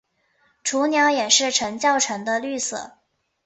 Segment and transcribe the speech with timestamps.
[0.63, 2.97] 雏鸟也是呈较沉的绿色。